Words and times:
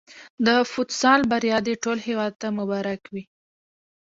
د 0.45 0.47
فوتسال 0.71 1.21
بریا 1.31 1.57
دې 1.67 1.73
ټول 1.83 1.97
هېواد 2.07 2.33
ته 2.41 2.47
مبارک 2.59 3.01
وي. 3.13 3.23